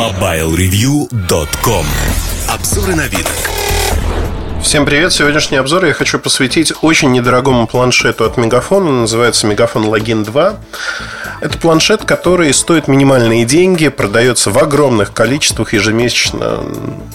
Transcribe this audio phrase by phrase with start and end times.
[0.00, 1.84] MobileReview.com
[2.48, 3.26] Обзоры на вид.
[4.62, 5.12] Всем привет!
[5.12, 8.88] Сегодняшний обзор я хочу посвятить очень недорогому планшету от Мегафона.
[8.88, 10.54] Он называется Мегафон Логин 2.
[11.42, 16.64] Это планшет, который стоит минимальные деньги, продается в огромных количествах ежемесячно.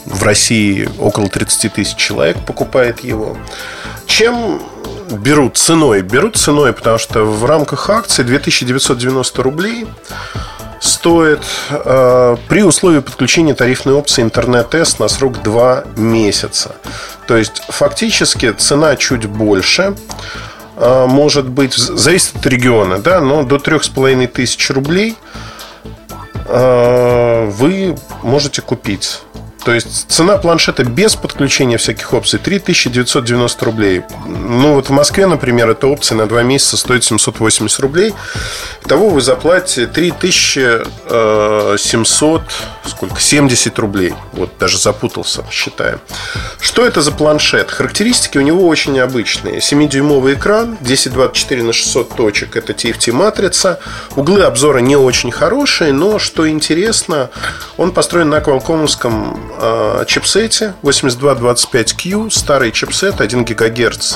[0.05, 3.35] В России около 30 тысяч человек покупает его.
[4.05, 4.61] Чем
[5.09, 6.03] берут ценой?
[6.03, 9.87] Берут ценой, потому что в рамках акции 2990 рублей
[10.79, 16.75] стоит э, при условии подключения тарифной опции интернет-тест на срок 2 месяца.
[17.27, 19.95] То есть фактически цена чуть больше.
[20.77, 25.15] Э, может быть, зависит от региона, да, но до 3500 рублей
[26.47, 29.21] э, вы можете купить
[29.65, 34.03] то есть цена планшета без подключения всяких опций 3990 рублей.
[34.27, 38.13] Ну вот в Москве, например, эта опция на 2 месяца стоит 780 рублей.
[38.87, 42.41] Того вы заплатите 3700
[42.87, 43.19] сколько?
[43.19, 44.13] 70 рублей.
[44.33, 45.99] Вот даже запутался, считаем.
[46.59, 47.71] Что это за планшет?
[47.71, 49.59] Характеристики у него очень необычные.
[49.59, 52.55] 7-дюймовый экран, 1024 на 600 точек.
[52.55, 53.79] Это TFT-матрица.
[54.15, 57.29] Углы обзора не очень хорошие, но что интересно,
[57.77, 64.15] он построен на Qualcomm'ском э, чипсете 8225Q, старый чипсет, 1 ГГц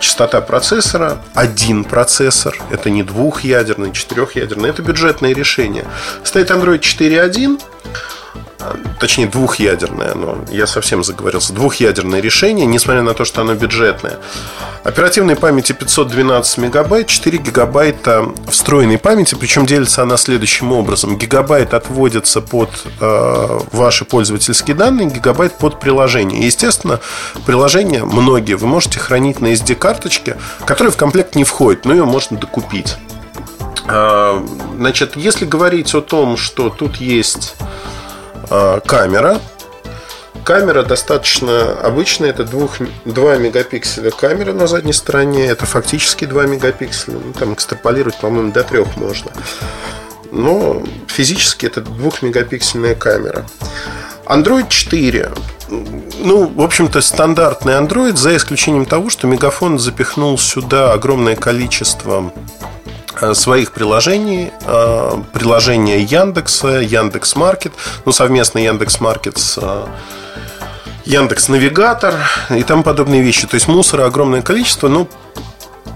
[0.00, 5.84] частота процессора, один процессор, это не двухъядерный, четырехъядерный, это бюджетное решение.
[6.24, 7.60] Стоит Android 4.1,
[8.98, 14.18] точнее двухъядерное оно, я совсем заговорился, двухъядерное решение, несмотря на то, что оно бюджетное.
[14.84, 21.16] Оперативной памяти 512 мегабайт, 4 гигабайта встроенной памяти, причем делится она следующим образом.
[21.16, 26.44] Гигабайт отводится под э, ваши пользовательские данные, гигабайт под приложение.
[26.44, 27.00] Естественно,
[27.46, 32.36] приложение многие вы можете хранить на SD-карточке, которая в комплект не входит, но ее можно
[32.36, 32.96] докупить.
[33.88, 34.44] Э,
[34.76, 37.56] значит, если говорить о том, что тут есть
[38.84, 39.40] камера,
[40.44, 42.68] Камера достаточно обычная, это 2,
[43.06, 48.62] 2 мегапикселя камера на задней стороне, это фактически 2 мегапикселя, ну, там экстраполировать, по-моему, до
[48.62, 49.30] 3 можно.
[50.30, 53.46] Но физически это 2 мегапиксельная камера.
[54.26, 55.32] Android 4.
[55.70, 62.73] Ну, в общем-то, стандартный Android, за исключением того, что Мегафон запихнул сюда огромное количество э,
[63.32, 67.72] своих приложений, э, приложения Яндекса, Яндекс Маркет,
[68.04, 69.86] ну, совместно Яндекс Маркет с э,
[71.06, 72.14] Яндекс Навигатор
[72.50, 73.46] и тому подобные вещи.
[73.46, 75.08] То есть мусора огромное количество, но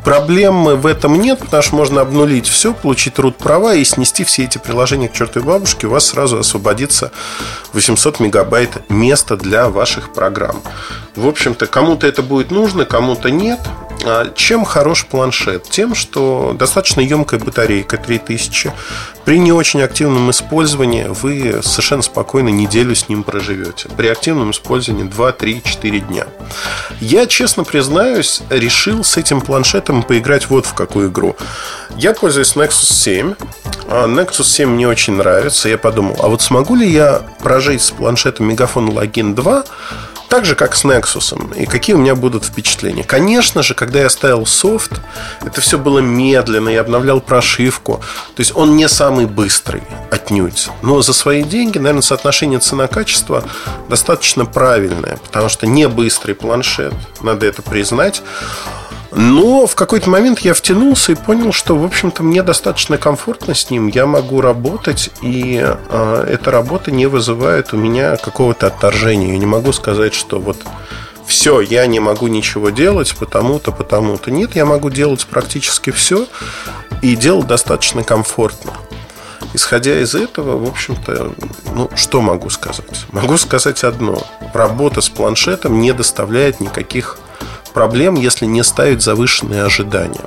[0.04, 4.44] проблемы в этом нет, потому что можно обнулить все, получить root права и снести все
[4.44, 5.86] эти приложения к чертовой бабушке.
[5.86, 7.10] У вас сразу освободится
[7.72, 10.62] 800 мегабайт места для ваших программ.
[11.14, 13.60] В общем-то, кому-то это будет нужно, кому-то нет.
[14.04, 15.64] А чем хорош планшет?
[15.64, 18.72] Тем, что достаточно емкая батарейка 3000.
[19.24, 23.88] При не очень активном использовании вы совершенно спокойно неделю с ним проживете.
[23.96, 26.26] При активном использовании 2, 3, 4 дня.
[27.00, 31.36] Я, честно признаюсь, решил с этим планшетом поиграть вот в какую игру.
[31.96, 33.34] Я пользуюсь Nexus 7.
[33.90, 35.68] А Nexus 7 мне очень нравится.
[35.68, 39.64] Я подумал, а вот смогу ли я прожить с планшетом Megaphone Login 2
[40.28, 41.54] так же, как с Nexus.
[41.56, 43.04] И какие у меня будут впечатления?
[43.04, 45.00] Конечно же, когда я ставил софт,
[45.44, 48.00] это все было медленно, я обновлял прошивку.
[48.36, 50.68] То есть он не самый быстрый, отнюдь.
[50.82, 53.44] Но за свои деньги, наверное, соотношение цена-качество
[53.88, 55.16] достаточно правильное.
[55.16, 58.22] Потому что не быстрый планшет, надо это признать.
[59.10, 63.70] Но в какой-то момент я втянулся и понял, что, в общем-то, мне достаточно комфортно с
[63.70, 63.88] ним.
[63.88, 69.32] Я могу работать, и э, эта работа не вызывает у меня какого-то отторжения.
[69.32, 70.58] Я не могу сказать, что вот
[71.26, 74.30] все, я не могу ничего делать, потому-то, потому-то.
[74.30, 76.26] Нет, я могу делать практически все
[77.02, 78.72] и делать достаточно комфортно.
[79.54, 81.32] Исходя из этого, в общем-то,
[81.74, 83.06] ну, что могу сказать?
[83.12, 84.22] Могу сказать одно.
[84.52, 87.18] Работа с планшетом не доставляет никаких
[87.78, 90.24] проблем, если не ставить завышенные ожидания.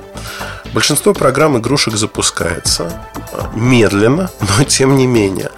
[0.72, 2.90] Большинство программ игрушек запускается
[3.30, 5.50] э, медленно, но тем не менее.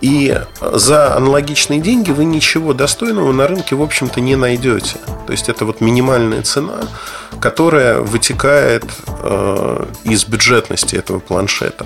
[0.00, 4.98] И за аналогичные деньги вы ничего достойного на рынке, в общем-то, не найдете.
[5.26, 6.82] То есть это вот минимальная цена,
[7.40, 11.84] которая вытекает э, из бюджетности этого планшета.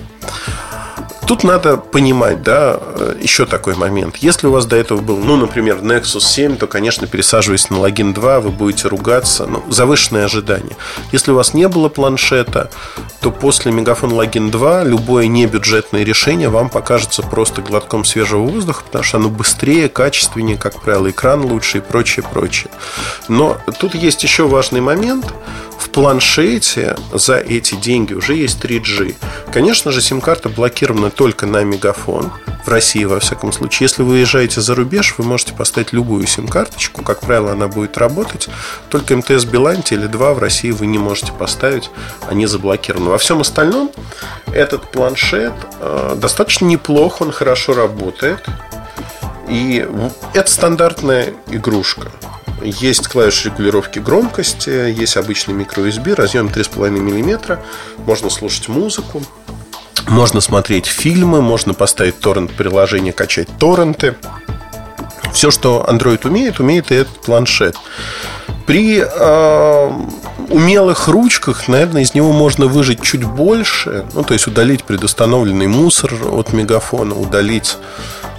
[1.25, 2.79] Тут надо понимать, да,
[3.19, 4.17] еще такой момент.
[4.17, 8.13] Если у вас до этого был, ну, например, Nexus 7, то, конечно, пересаживаясь на логин
[8.13, 9.45] 2, вы будете ругаться.
[9.45, 10.75] Ну, завышенные ожидания.
[11.11, 12.69] Если у вас не было планшета,
[13.21, 19.03] то после Мегафон Логин 2 любое небюджетное решение вам покажется просто глотком свежего воздуха, потому
[19.03, 22.69] что оно быстрее, качественнее, как правило, экран лучше и прочее, прочее.
[23.29, 25.33] Но тут есть еще важный момент–
[25.83, 29.15] в планшете за эти деньги уже есть 3G.
[29.51, 32.31] Конечно же, сим-карта блокирована только на мегафон.
[32.63, 33.87] в России, во всяком случае.
[33.89, 37.03] Если вы уезжаете за рубеж, вы можете поставить любую сим-карточку.
[37.03, 38.47] Как правило, она будет работать.
[38.87, 41.89] Только МТС Билайн или 2 в России вы не можете поставить.
[42.29, 43.09] Они заблокированы.
[43.09, 43.91] Во всем остальном
[44.53, 45.51] этот планшет
[45.81, 48.39] э, достаточно неплох, он хорошо работает.
[49.49, 49.85] И
[50.33, 52.09] это стандартная игрушка.
[52.61, 57.59] Есть клавиш регулировки громкости, есть обычный микро-USB, разъем 3,5 мм,
[58.05, 59.21] можно слушать музыку,
[60.07, 64.15] можно смотреть фильмы, можно поставить торрент-приложение, качать торренты.
[65.33, 67.75] Все, что Android умеет, умеет и этот планшет.
[68.67, 69.91] При э,
[70.49, 74.05] умелых ручках, наверное, из него можно выжить чуть больше.
[74.13, 77.77] Ну, то есть удалить предустановленный мусор от мегафона, удалить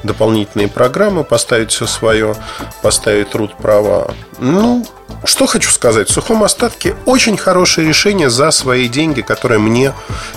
[0.04, 2.36] дополнительные программы, поставить все свое,
[2.82, 4.14] поставить труд права.
[4.38, 4.86] Ну,
[5.24, 9.92] что хочу сказать, в сухом остатке очень хорошее решение за свои деньги, которое мне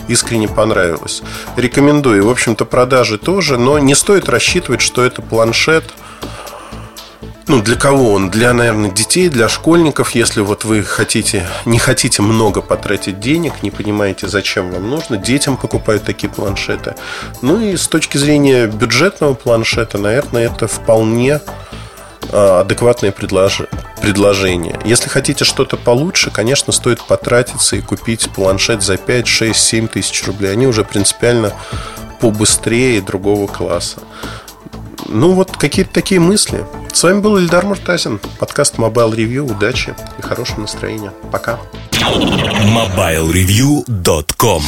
[0.07, 1.21] искренне понравилось.
[1.55, 2.25] Рекомендую.
[2.25, 5.83] В общем-то, продажи тоже, но не стоит рассчитывать, что это планшет–
[7.47, 8.29] ну, для кого он?
[8.29, 13.71] Для, наверное, детей, для школьников, если вот вы хотите, не хотите много потратить денег, не
[13.71, 16.95] понимаете, зачем вам нужно, детям покупают такие планшеты.
[17.41, 21.39] Ну и с точки зрения бюджетного планшета, наверное, это вполне
[22.31, 24.79] а, адекватное предложение.
[24.83, 30.25] Если хотите что-то получше, конечно, стоит потратиться и купить планшет за 5, 6, 7 тысяч
[30.25, 30.51] рублей.
[30.51, 31.53] Они уже принципиально
[32.19, 34.01] побыстрее другого класса.
[35.05, 36.65] Ну, вот какие-то такие мысли.
[36.91, 38.19] С вами был Ильдар Муртазин.
[38.39, 39.49] Подкаст Mobile Review.
[39.51, 41.13] Удачи и хорошего настроения.
[41.31, 41.59] Пока.
[41.91, 44.63] MobileReview.com